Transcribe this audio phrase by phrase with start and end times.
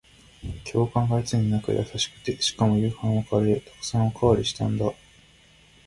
[0.63, 3.61] 教官がいつになく優しくて、しかも夕飯はカレー。
[3.83, 4.91] 沢山おかわりしたんだ。